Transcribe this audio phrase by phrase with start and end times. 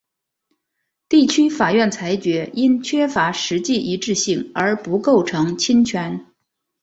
[1.09, 6.25] 地区法院裁决因缺乏实际一致性而不构成侵权。